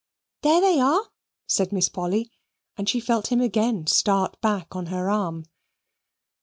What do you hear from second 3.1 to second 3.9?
him again